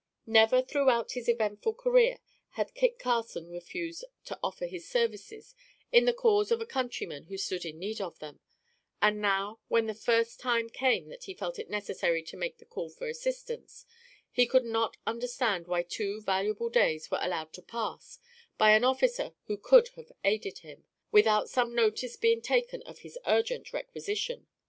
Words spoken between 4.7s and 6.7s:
services in the cause of a